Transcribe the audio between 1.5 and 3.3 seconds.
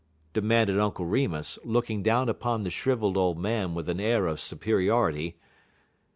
looking down upon the shrivelled